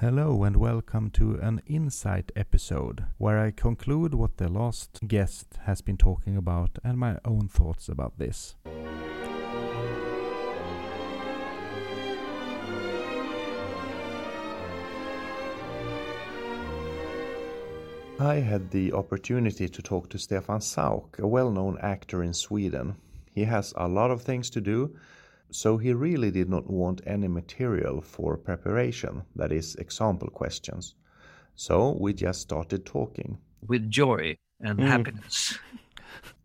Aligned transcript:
Hello 0.00 0.44
and 0.44 0.56
welcome 0.56 1.10
to 1.10 1.34
an 1.42 1.60
insight 1.66 2.32
episode 2.34 3.04
where 3.18 3.38
I 3.38 3.50
conclude 3.50 4.14
what 4.14 4.38
the 4.38 4.48
last 4.48 4.98
guest 5.06 5.58
has 5.66 5.82
been 5.82 5.98
talking 5.98 6.38
about 6.38 6.78
and 6.82 6.96
my 6.96 7.18
own 7.22 7.48
thoughts 7.48 7.86
about 7.86 8.16
this. 8.16 8.54
I 18.18 18.36
had 18.36 18.70
the 18.70 18.94
opportunity 18.94 19.68
to 19.68 19.82
talk 19.82 20.08
to 20.08 20.18
Stefan 20.18 20.62
Sauk, 20.62 21.18
a 21.18 21.26
well 21.26 21.50
known 21.50 21.76
actor 21.82 22.22
in 22.22 22.32
Sweden. 22.32 22.96
He 23.34 23.44
has 23.44 23.74
a 23.76 23.86
lot 23.86 24.10
of 24.10 24.22
things 24.22 24.48
to 24.48 24.62
do, 24.62 24.96
so 25.50 25.76
he 25.76 25.92
really 25.92 26.30
did 26.30 26.48
not 26.48 26.68
want 26.70 27.00
any 27.06 27.28
material 27.28 28.00
for 28.00 28.36
preparation, 28.36 29.22
that 29.36 29.52
is, 29.52 29.74
example 29.76 30.28
questions. 30.28 30.94
So 31.54 31.96
we 32.00 32.12
just 32.12 32.40
started 32.40 32.86
talking. 32.86 33.38
With 33.66 33.90
joy 33.90 34.36
and 34.60 34.78
mm. 34.78 34.86
happiness. 34.86 35.58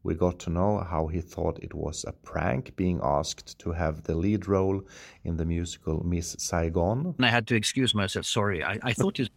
We 0.04 0.14
got 0.14 0.38
to 0.40 0.52
know 0.52 0.80
how 0.80 1.08
he 1.08 1.20
thought 1.20 1.64
it 1.64 1.74
was 1.74 2.06
a 2.08 2.12
prank 2.12 2.76
being 2.76 3.00
asked 3.02 3.58
to 3.60 3.72
have 3.72 4.04
the 4.04 4.16
lead 4.16 4.48
role 4.48 4.84
in 5.24 5.38
the 5.38 5.46
musical 5.46 6.06
Miss 6.06 6.36
Saigon. 6.38 7.16
And 7.18 7.26
I 7.26 7.30
had 7.30 7.48
to 7.48 7.56
excuse 7.56 7.96
myself. 7.96 8.26
Sorry, 8.26 8.64
I, 8.64 8.78
I 8.84 8.94
thought 8.94 9.20
it 9.20 9.32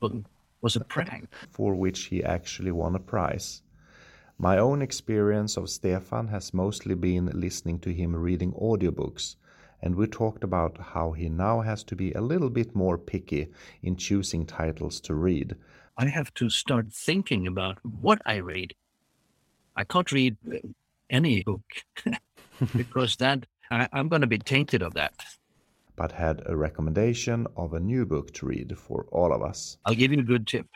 was 0.61 0.77
a 0.77 0.85
prank. 0.85 1.29
For 1.51 1.75
which 1.75 2.05
he 2.05 2.23
actually 2.23 2.73
won 2.73 2.95
a 2.95 3.01
prize. 3.01 3.63
My 4.39 4.59
own 4.59 4.83
experience 4.83 5.57
of 5.57 5.71
Stefan 5.71 6.29
has 6.29 6.53
mostly 6.53 6.95
been 6.95 7.31
listening 7.33 7.79
to 7.81 7.93
him 7.93 8.15
reading 8.15 8.53
audiobooks 8.53 9.37
and 9.81 9.95
we 9.95 10.07
talked 10.07 10.43
about 10.45 10.79
how 10.79 11.13
he 11.13 11.29
now 11.29 11.61
has 11.61 11.85
to 11.85 11.97
be 11.97 12.13
a 12.13 12.21
little 12.21 12.51
bit 12.51 12.75
more 12.75 12.99
picky 12.99 13.49
in 13.83 13.97
choosing 13.97 14.45
titles 14.45 15.01
to 15.03 15.15
read. 15.15 15.57
I 15.97 16.07
have 16.07 16.33
to 16.35 16.51
start 16.51 16.93
thinking 16.93 17.47
about 17.47 17.79
what 17.83 18.21
I 18.27 18.37
read. 18.37 18.75
I 19.77 19.85
can't 19.85 20.11
read 20.11 20.37
any 21.11 21.43
book 21.43 21.63
because 22.77 23.17
that 23.17 23.47
I, 23.71 23.89
I'm 23.93 24.09
going 24.09 24.23
to 24.23 24.27
be 24.27 24.39
tainted 24.39 24.83
of 24.83 24.95
that. 24.95 25.15
But 25.97 26.13
had 26.13 26.43
a 26.47 26.57
recommendation 26.57 27.47
of 27.57 27.75
a 27.75 27.81
new 27.81 28.07
book 28.07 28.33
to 28.35 28.47
read 28.47 28.77
for 28.79 29.07
all 29.11 29.33
of 29.33 29.43
us. 29.43 29.79
I'll 29.85 29.95
give 29.95 30.13
you 30.13 30.21
a 30.21 30.23
good 30.23 30.47
tip. 30.47 30.67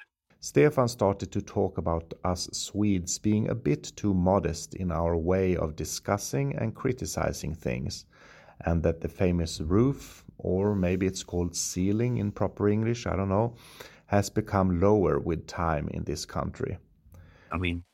Stefan 0.41 0.89
started 0.89 1.31
to 1.31 1.41
talk 1.41 1.79
about 1.79 2.13
us 2.25 2.49
Swedes 2.53 3.19
being 3.19 3.49
a 3.49 3.55
bit 3.55 3.93
too 3.95 4.13
modest 4.13 4.75
in 4.75 4.91
our 4.91 5.17
way 5.17 5.55
of 5.55 5.77
discussing 5.77 6.57
and 6.57 6.75
criticizing 6.75 7.55
things 7.55 8.07
and 8.61 8.83
that 8.83 9.01
the 9.01 9.09
famous 9.09 9.61
roof, 9.61 10.25
or 10.39 10.75
maybe 10.75 11.07
it's 11.07 11.23
called 11.23 11.57
ceiling 11.57 12.19
in 12.19 12.33
proper 12.33 12.69
English, 12.69 13.07
I 13.07 13.17
don't 13.17 13.29
know, 13.29 13.55
has 14.07 14.31
become 14.31 14.81
lower 14.81 15.19
with 15.19 15.47
time 15.47 15.89
in 15.89 16.05
this 16.05 16.25
country. 16.27 16.79
I 17.51 17.59
mean, 17.59 17.85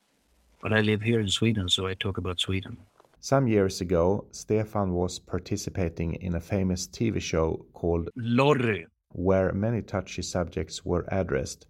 but 0.61 0.73
I 0.73 0.81
live 0.81 1.03
here 1.03 1.21
in 1.21 1.29
Sweden, 1.29 1.69
so 1.69 1.87
I 1.87 1.95
talk 1.95 2.19
about 2.19 2.41
Sweden. 2.41 2.77
Some 3.21 3.49
years 3.49 3.81
ago, 3.81 4.27
Stefan 4.31 4.93
was 4.93 5.19
participating 5.19 6.15
in 6.15 6.35
a 6.35 6.41
famous 6.41 6.87
TV 6.87 7.21
show 7.21 7.67
called 7.73 8.11
Lorry, 8.17 8.87
where 9.11 9.53
many 9.53 9.83
touchy 9.83 10.23
subjects 10.23 10.85
were 10.85 11.05
addressed, 11.09 11.67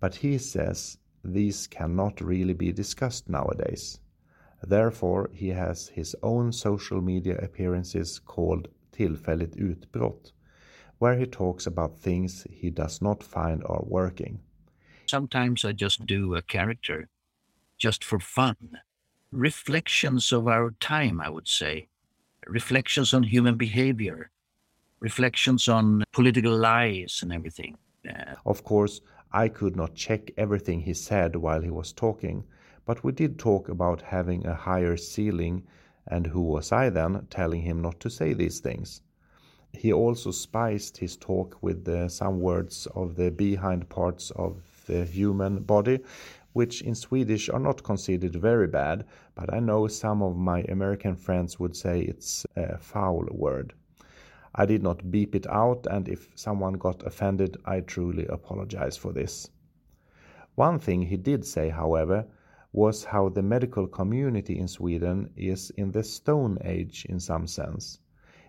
but 0.00 0.14
he 0.14 0.38
says 0.38 0.98
these 1.24 1.66
cannot 1.66 2.20
really 2.20 2.54
be 2.54 2.72
discussed 2.72 3.28
nowadays. 3.28 3.98
Therefore, 4.66 5.30
he 5.32 5.48
has 5.50 5.88
his 5.88 6.16
own 6.22 6.52
social 6.52 7.00
media 7.00 7.38
appearances 7.38 8.18
called 8.18 8.68
Tillfälligt 8.92 9.56
utbrott, 9.56 10.32
where 10.98 11.16
he 11.16 11.26
talks 11.26 11.66
about 11.66 12.00
things 12.00 12.46
he 12.50 12.70
does 12.70 13.00
not 13.00 13.22
find 13.22 13.62
are 13.64 13.84
working. 13.84 14.40
Sometimes 15.06 15.64
I 15.64 15.72
just 15.72 16.04
do 16.04 16.34
a 16.34 16.42
character 16.42 17.08
just 17.78 18.02
for 18.02 18.18
fun. 18.18 18.80
Reflections 19.30 20.32
of 20.32 20.48
our 20.48 20.72
time, 20.80 21.20
I 21.20 21.28
would 21.28 21.46
say. 21.46 21.88
Reflections 22.46 23.14
on 23.14 23.22
human 23.22 23.56
behavior. 23.56 24.30
Reflections 24.98 25.68
on 25.68 26.04
political 26.12 26.56
lies 26.56 27.20
and 27.22 27.32
everything. 27.32 27.76
Uh, 28.08 28.34
of 28.44 28.64
course, 28.64 29.00
I 29.32 29.48
could 29.48 29.76
not 29.76 29.94
check 29.94 30.30
everything 30.36 30.80
he 30.80 30.94
said 30.94 31.36
while 31.36 31.60
he 31.60 31.70
was 31.70 31.92
talking, 31.92 32.44
but 32.86 33.02
we 33.04 33.12
did 33.12 33.38
talk 33.38 33.68
about 33.68 34.00
having 34.00 34.46
a 34.46 34.54
higher 34.54 34.96
ceiling, 34.96 35.64
and 36.06 36.28
who 36.28 36.40
was 36.40 36.70
I 36.72 36.88
then 36.88 37.26
telling 37.28 37.62
him 37.62 37.82
not 37.82 38.00
to 38.00 38.08
say 38.08 38.32
these 38.32 38.60
things? 38.60 39.02
He 39.72 39.92
also 39.92 40.30
spiced 40.30 40.96
his 40.96 41.16
talk 41.16 41.58
with 41.60 41.86
uh, 41.88 42.08
some 42.08 42.40
words 42.40 42.86
of 42.94 43.16
the 43.16 43.30
behind 43.30 43.88
parts 43.88 44.30
of 44.30 44.62
the 44.86 45.04
human 45.04 45.64
body, 45.64 45.98
which 46.52 46.80
in 46.80 46.94
Swedish 46.94 47.50
are 47.50 47.58
not 47.58 47.82
considered 47.82 48.36
very 48.36 48.68
bad, 48.68 49.04
but 49.34 49.52
I 49.52 49.58
know 49.58 49.88
some 49.88 50.22
of 50.22 50.36
my 50.36 50.62
American 50.62 51.16
friends 51.16 51.58
would 51.58 51.76
say 51.76 52.00
it's 52.00 52.46
a 52.56 52.78
foul 52.78 53.26
word. 53.32 53.74
I 54.54 54.64
did 54.64 54.82
not 54.82 55.10
beep 55.10 55.34
it 55.34 55.46
out, 55.48 55.86
and 55.90 56.08
if 56.08 56.30
someone 56.36 56.74
got 56.74 57.02
offended, 57.02 57.58
I 57.66 57.80
truly 57.80 58.26
apologize 58.26 58.96
for 58.96 59.12
this. 59.12 59.50
One 60.54 60.78
thing 60.78 61.02
he 61.02 61.18
did 61.18 61.44
say, 61.44 61.68
however, 61.68 62.26
was 62.76 63.04
how 63.04 63.30
the 63.30 63.42
medical 63.42 63.86
community 63.86 64.58
in 64.58 64.68
Sweden 64.68 65.30
is 65.34 65.70
in 65.78 65.90
the 65.92 66.04
Stone 66.04 66.58
Age 66.62 67.06
in 67.08 67.18
some 67.18 67.46
sense. 67.46 67.98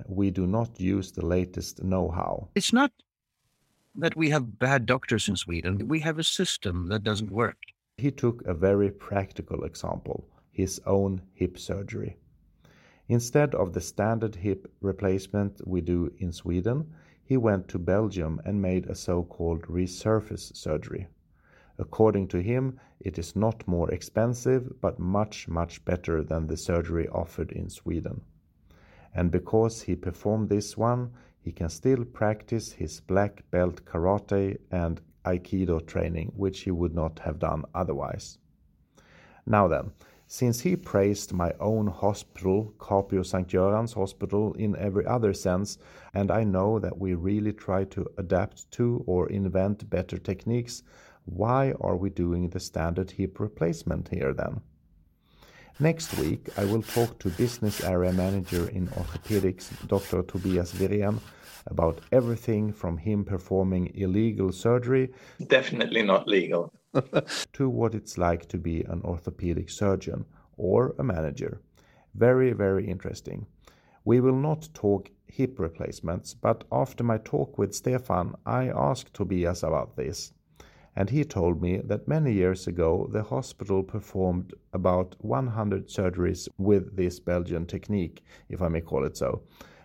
We 0.06 0.32
do 0.32 0.46
not 0.46 0.82
use 0.82 1.14
the 1.14 1.26
latest 1.26 1.82
know 1.82 2.10
how. 2.12 2.50
It's 2.54 2.74
not 2.74 2.92
that 3.96 4.18
we 4.18 4.30
have 4.30 4.60
bad 4.60 4.86
doctors 4.86 5.30
in 5.30 5.38
Sweden, 5.38 5.88
we 5.88 6.02
have 6.02 6.20
a 6.20 6.26
system 6.26 6.88
that 6.90 7.04
doesn't 7.06 7.32
work. 7.32 7.58
He 7.98 8.12
took 8.12 8.46
a 8.46 8.54
very 8.54 8.92
practical 8.92 9.64
example 9.64 10.28
his 10.52 10.82
own 10.86 11.22
hip 11.34 11.58
surgery. 11.58 12.18
Instead 13.08 13.56
of 13.56 13.72
the 13.72 13.82
standard 13.82 14.36
hip 14.36 14.70
replacement 14.82 15.66
we 15.66 15.80
do 15.80 16.12
in 16.18 16.34
Sweden, 16.34 16.94
he 17.24 17.38
went 17.38 17.70
to 17.70 17.80
Belgium 17.80 18.42
and 18.44 18.62
made 18.62 18.88
a 18.88 18.96
so 18.96 19.24
called 19.24 19.62
resurface 19.64 20.54
surgery. 20.54 21.08
According 21.80 22.28
to 22.30 22.42
him, 22.42 22.80
it 23.00 23.20
is 23.20 23.36
not 23.36 23.68
more 23.68 23.92
expensive, 23.92 24.82
but 24.82 25.00
much, 25.00 25.48
much 25.48 25.86
better 25.86 26.24
than 26.24 26.48
the 26.48 26.58
surgery 26.58 27.08
offered 27.10 27.52
in 27.52 27.70
Sweden. 27.70 28.22
And 29.14 29.32
because 29.32 29.84
he 29.84 29.96
performed 29.96 30.50
this 30.50 30.76
one, 30.78 31.12
he 31.40 31.52
can 31.52 31.70
still 31.70 32.04
practice 32.04 32.74
his 32.74 33.00
black 33.00 33.44
belt 33.52 33.86
karate 33.86 34.58
and 34.72 35.02
aikido 35.24 35.86
training, 35.86 36.34
which 36.36 36.62
he 36.62 36.72
would 36.72 36.94
not 36.94 37.20
have 37.20 37.40
done 37.40 37.64
otherwise. 37.74 38.38
Now 39.46 39.68
then, 39.68 39.92
since 40.30 40.60
he 40.60 40.76
praised 40.76 41.32
my 41.32 41.54
own 41.60 41.88
hospital, 41.88 42.74
Capio 42.80 43.26
St. 43.26 43.48
Göran's 43.48 43.94
Hospital, 43.94 44.54
in 44.56 44.76
every 44.76 45.06
other 45.06 45.34
sense, 45.34 45.78
and 46.14 46.32
I 46.32 46.44
know 46.44 46.80
that 46.80 46.98
we 46.98 47.14
really 47.14 47.54
try 47.54 47.86
to 47.86 48.06
adapt 48.18 48.70
to 48.72 49.04
or 49.08 49.30
invent 49.30 49.90
better 49.90 50.18
techniques 50.18 50.84
why 51.28 51.74
are 51.82 51.98
we 51.98 52.10
doing 52.10 52.50
the 52.50 52.60
standard 52.60 53.12
hip 53.12 53.40
replacement 53.40 54.08
here 54.08 54.34
then? 54.34 54.62
Next 55.80 56.18
week, 56.18 56.50
I 56.58 56.66
will 56.66 56.82
talk 56.82 57.20
to 57.20 57.30
business 57.30 57.84
area 57.84 58.14
manager 58.14 58.70
in 58.70 58.88
orthopedics, 58.88 59.70
Dr. 59.88 60.24
Tobias 60.24 60.74
Virén, 60.74 61.20
about 61.68 62.00
everything 62.12 62.72
from 62.72 62.98
him 62.98 63.26
performing 63.26 63.92
illegal 63.94 64.52
surgery. 64.52 65.12
Definitely 65.46 66.02
not 66.02 66.28
legal. 66.28 66.74
to 67.54 67.70
what 67.70 67.94
it's 67.94 68.18
like 68.18 68.48
to 68.48 68.58
be 68.58 68.84
an 68.84 69.02
orthopedic 69.04 69.70
surgeon 69.70 70.26
or 70.56 70.96
a 70.98 71.04
manager. 71.04 71.62
Very, 72.16 72.54
very 72.54 72.88
interesting. 72.88 73.46
We 74.06 74.22
will 74.22 74.38
not 74.38 74.70
talk 74.74 75.12
hip 75.28 75.60
replacements, 75.60 76.34
but 76.34 76.64
after 76.72 77.04
my 77.04 77.18
talk 77.18 77.58
with 77.58 77.76
Stefan, 77.76 78.36
I 78.46 78.70
asked 78.70 79.14
Tobias 79.14 79.62
about 79.62 79.98
this 79.98 80.32
and 80.98 81.12
he 81.12 81.24
told 81.24 81.62
me 81.62 81.78
that 81.84 82.08
many 82.08 82.34
years 82.34 82.66
ago 82.66 83.08
the 83.12 83.22
hospital 83.22 83.84
performed 83.84 84.52
about 84.74 85.16
100 85.20 85.88
surgeries 85.88 86.50
with 86.58 86.96
this 86.96 87.20
Belgian 87.20 87.68
technique, 87.68 88.24
if 88.50 88.64
I 88.64 88.68
may 88.68 88.82
call 88.82 89.06
it 89.06 89.16
so, 89.16 89.44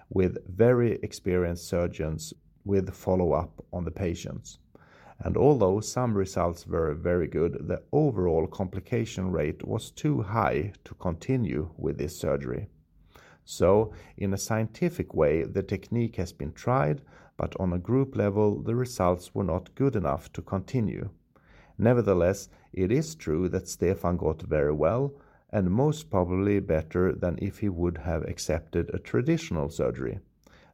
with 0.08 0.38
very 0.48 0.92
experienced 1.02 1.68
surgeons 1.68 2.32
with 2.64 2.94
follow 2.94 3.32
up 3.32 3.62
on 3.74 3.84
the 3.84 3.90
patients. 3.90 4.58
And 5.18 5.36
although 5.36 5.80
some 5.80 6.14
results 6.14 6.66
were 6.66 6.94
very 6.94 7.26
good, 7.26 7.68
the 7.68 7.82
overall 7.92 8.46
complication 8.46 9.30
rate 9.30 9.62
was 9.66 9.90
too 9.90 10.22
high 10.22 10.72
to 10.84 10.94
continue 10.94 11.68
with 11.76 11.98
this 11.98 12.18
surgery. 12.18 12.68
So, 13.44 13.92
in 14.16 14.32
a 14.32 14.38
scientific 14.38 15.12
way, 15.12 15.42
the 15.42 15.62
technique 15.62 16.16
has 16.16 16.32
been 16.32 16.52
tried, 16.52 17.02
but 17.42 17.56
on 17.58 17.72
a 17.72 17.78
group 17.78 18.14
level, 18.14 18.62
the 18.62 18.76
results 18.76 19.34
were 19.34 19.42
not 19.42 19.74
good 19.74 19.96
enough 19.96 20.32
to 20.32 20.40
continue. 20.40 21.10
Nevertheless, 21.76 22.48
it 22.72 22.92
is 22.92 23.16
true 23.16 23.48
that 23.48 23.66
Stefan 23.66 24.16
got 24.16 24.42
very 24.42 24.72
well, 24.72 25.12
and 25.50 25.68
most 25.68 26.08
probably 26.08 26.60
better 26.60 27.12
than 27.12 27.36
if 27.42 27.58
he 27.58 27.68
would 27.68 27.98
have 27.98 28.22
accepted 28.28 28.88
a 28.94 29.00
traditional 29.00 29.68
surgery. 29.68 30.20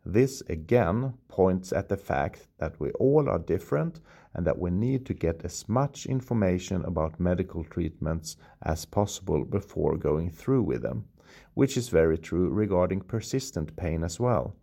This 0.05 0.43
again 0.43 1.15
points 1.29 1.73
at 1.73 1.89
the 1.89 1.97
fact 1.97 2.49
that 2.59 2.79
we 2.79 2.91
all 3.01 3.31
are 3.31 3.39
different 3.39 4.01
and 4.35 4.47
that 4.47 4.59
we 4.59 4.71
need 4.71 5.07
to 5.07 5.15
get 5.15 5.47
as 5.47 5.71
much 5.71 6.05
information 6.05 6.85
about 6.85 7.19
medical 7.19 7.65
treatments 7.65 8.37
as 8.61 8.85
possible 8.85 9.47
before 9.47 9.97
going 9.97 10.29
through 10.31 10.65
with 10.65 10.83
them, 10.83 11.07
which 11.55 11.79
is 11.79 11.89
very 11.89 12.19
true 12.19 12.51
regarding 12.51 13.01
persistent 13.01 13.75
pain 13.75 14.05
as 14.05 14.21
well. 14.21 14.55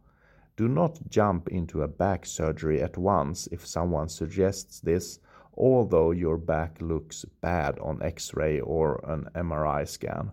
Do 0.57 0.69
not 0.69 1.09
jump 1.09 1.49
into 1.49 1.81
a 1.81 1.87
back 1.87 2.25
surgery 2.25 2.81
at 2.81 2.97
once 2.97 3.47
if 3.51 3.65
someone 3.65 4.07
suggests 4.07 4.79
this, 4.79 5.19
although 5.53 6.11
your 6.11 6.37
back 6.37 6.81
looks 6.81 7.25
bad 7.41 7.77
on 7.79 8.01
x 8.01 8.33
ray 8.33 8.61
or 8.61 9.01
an 9.03 9.27
MRI 9.35 9.85
scan. 9.85 10.31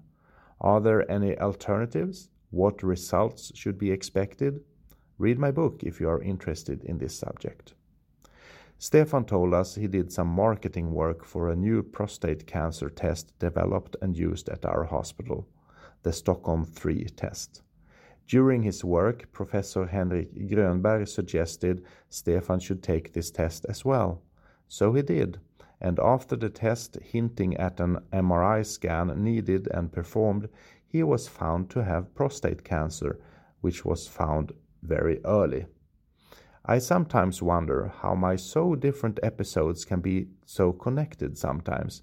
Are 0.61 0.81
there 0.81 1.11
any 1.11 1.37
alternatives? 1.39 2.29
What 2.51 2.85
results 2.85 3.51
should 3.57 3.79
be 3.79 3.91
expected? 3.91 4.61
Read 5.19 5.41
my 5.41 5.51
book 5.51 5.83
if 5.83 6.01
you 6.01 6.09
are 6.09 6.23
interested 6.23 6.85
in 6.85 6.99
this 6.99 7.19
subject. 7.19 7.75
Stefan 8.79 9.25
told 9.25 9.55
us 9.55 9.75
he 9.75 9.89
did 9.89 10.13
some 10.13 10.29
marketing 10.29 10.93
work 10.93 11.25
for 11.25 11.49
a 11.49 11.57
new 11.57 11.83
prostate 11.83 12.47
cancer 12.47 12.89
test 12.89 13.37
developed 13.41 13.97
and 14.03 14.17
used 14.17 14.49
at 14.49 14.65
our 14.65 14.85
hospital, 14.85 15.49
the 16.03 16.13
Stockholm 16.13 16.65
3 16.65 17.07
test. 17.17 17.63
During 18.27 18.63
his 18.63 18.85
work, 18.85 19.31
Professor 19.33 19.87
Henrik 19.87 20.35
Grönberg 20.49 21.09
suggested 21.09 21.85
Stefan 22.09 22.61
should 22.61 22.83
take 22.83 23.13
this 23.13 23.31
test 23.31 23.67
as 23.69 23.85
well. 23.85 24.23
So 24.69 24.93
he 24.93 25.03
did, 25.03 25.39
and 25.81 25.99
after 25.99 26.37
the 26.37 26.49
test 26.49 26.97
hinting 27.03 27.57
at 27.57 27.81
an 27.81 27.99
MRI 28.13 28.65
scan 28.65 29.23
needed 29.23 29.69
and 29.73 29.93
performed, 29.93 30.49
he 30.87 31.03
was 31.03 31.27
found 31.27 31.71
to 31.71 31.83
have 31.83 32.15
prostate 32.15 32.65
cancer, 32.65 33.19
which 33.61 33.85
was 33.85 34.07
found 34.07 34.53
very 34.83 35.21
early. 35.25 35.67
I 36.65 36.79
sometimes 36.79 37.43
wonder 37.43 37.93
how 38.03 38.15
my 38.15 38.37
so 38.37 38.77
different 38.77 39.19
episodes 39.23 39.85
can 39.85 40.01
be 40.01 40.29
so 40.47 40.73
connected 40.73 41.37
sometimes. 41.37 42.03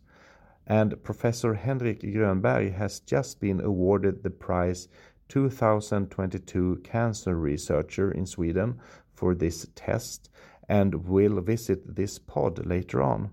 And 0.67 1.01
Professor 1.01 1.53
Henrik 1.53 2.01
Grönberg 2.01 2.73
has 2.73 2.99
just 2.99 3.39
been 3.39 3.61
awarded 3.61 4.21
the 4.21 4.29
prize 4.29 4.89
2022 5.29 6.81
Cancer 6.83 7.35
Researcher 7.35 8.11
in 8.11 8.25
Sweden 8.25 8.79
for 9.13 9.33
this 9.33 9.67
test 9.75 10.29
and 10.67 11.07
will 11.07 11.39
visit 11.41 11.95
this 11.95 12.19
pod 12.19 12.65
later 12.65 13.01
on. 13.01 13.31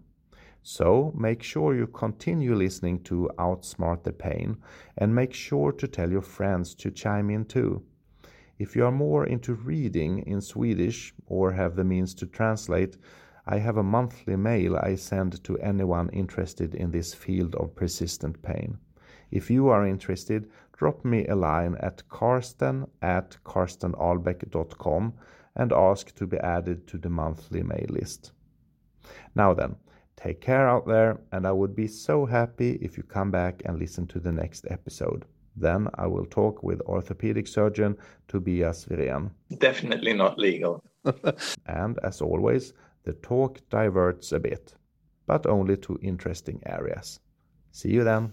So 0.62 1.12
make 1.16 1.42
sure 1.42 1.74
you 1.74 1.86
continue 1.86 2.54
listening 2.54 3.02
to 3.04 3.30
Outsmart 3.38 4.02
the 4.02 4.12
Pain 4.12 4.56
and 4.98 5.14
make 5.14 5.32
sure 5.32 5.72
to 5.72 5.88
tell 5.88 6.10
your 6.10 6.22
friends 6.22 6.74
to 6.76 6.90
chime 6.90 7.30
in 7.30 7.44
too. 7.44 7.82
If 8.58 8.74
you 8.74 8.84
are 8.84 8.92
more 8.92 9.26
into 9.26 9.54
reading 9.54 10.20
in 10.20 10.40
Swedish 10.40 11.14
or 11.26 11.52
have 11.52 11.76
the 11.76 11.84
means 11.84 12.14
to 12.14 12.26
translate, 12.26 12.96
I 13.46 13.58
have 13.58 13.76
a 13.76 13.82
monthly 13.82 14.34
mail 14.36 14.76
I 14.76 14.96
send 14.96 15.44
to 15.44 15.58
anyone 15.58 16.08
interested 16.08 16.74
in 16.74 16.90
this 16.90 17.14
field 17.14 17.54
of 17.54 17.76
persistent 17.76 18.42
pain. 18.42 18.78
If 19.30 19.50
you 19.50 19.68
are 19.68 19.86
interested, 19.86 20.50
drop 20.76 21.04
me 21.04 21.26
a 21.26 21.34
line 21.34 21.76
at 21.80 22.08
karsten 22.08 22.86
at 23.02 23.36
karstenalbeck.com 23.44 25.14
and 25.56 25.72
ask 25.72 26.14
to 26.14 26.26
be 26.26 26.38
added 26.38 26.86
to 26.86 26.98
the 26.98 27.08
monthly 27.08 27.62
mail 27.62 27.86
list. 27.88 28.32
Now 29.34 29.54
then, 29.54 29.76
take 30.16 30.40
care 30.40 30.68
out 30.68 30.86
there, 30.86 31.18
and 31.32 31.46
I 31.46 31.52
would 31.52 31.74
be 31.74 31.86
so 31.86 32.26
happy 32.26 32.78
if 32.82 32.96
you 32.96 33.02
come 33.02 33.30
back 33.30 33.62
and 33.64 33.78
listen 33.78 34.06
to 34.08 34.20
the 34.20 34.32
next 34.32 34.66
episode. 34.70 35.24
Then 35.56 35.88
I 35.94 36.06
will 36.06 36.26
talk 36.26 36.62
with 36.62 36.82
orthopedic 36.82 37.48
surgeon 37.48 37.96
Tobias 38.28 38.84
Virén. 38.84 39.30
Definitely 39.58 40.12
not 40.12 40.38
legal. 40.38 40.84
and 41.66 41.98
as 42.02 42.20
always, 42.20 42.74
the 43.04 43.14
talk 43.14 43.60
diverts 43.70 44.32
a 44.32 44.40
bit, 44.40 44.74
but 45.26 45.46
only 45.46 45.76
to 45.78 45.98
interesting 46.02 46.60
areas. 46.66 47.20
See 47.72 47.90
you 47.90 48.04
then. 48.04 48.32